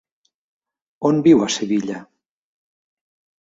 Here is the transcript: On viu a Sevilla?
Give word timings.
On 1.09 1.19
viu 1.27 1.43
a 1.49 1.51
Sevilla? 1.57 2.01